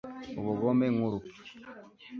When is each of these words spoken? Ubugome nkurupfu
Ubugome 0.39 0.85
nkurupfu 0.93 1.41